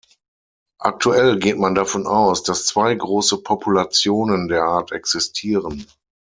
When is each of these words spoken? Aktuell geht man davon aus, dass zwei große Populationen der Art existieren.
Aktuell 0.79 1.37
geht 1.37 1.59
man 1.59 1.75
davon 1.75 2.07
aus, 2.07 2.41
dass 2.41 2.65
zwei 2.65 2.95
große 2.95 3.43
Populationen 3.43 4.47
der 4.47 4.63
Art 4.63 4.91
existieren. 4.91 5.85